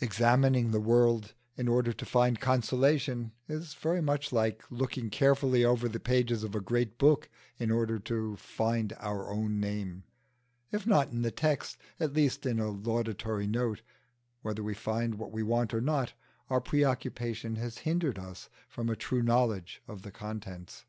[0.00, 5.88] Examining the world in order to find consolation is very much like looking carefully over
[5.88, 10.04] the pages of a great book in order to find our own name,
[10.70, 13.82] if not in the text, at least in a laudatory note:
[14.42, 16.12] whether we find what we want or not,
[16.48, 20.84] our preoccupation has hindered us from a true knowledge of the contents.